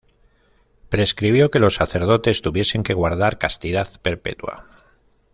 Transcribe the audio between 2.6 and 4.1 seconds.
que guardar castidad